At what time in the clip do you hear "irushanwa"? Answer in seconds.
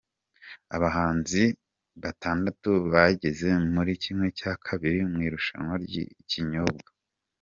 5.27-5.75